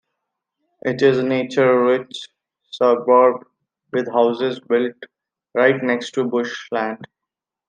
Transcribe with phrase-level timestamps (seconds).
[0.81, 2.27] It is a nature-rich
[2.71, 3.45] suburb
[3.93, 4.95] with houses built
[5.53, 7.05] right next to bushland.